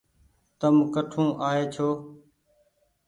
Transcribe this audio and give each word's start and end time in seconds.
تم 0.59 0.75
ڪٺون 0.93 1.27
آئي 1.49 1.63
ڇوٚنٚ 1.73 2.01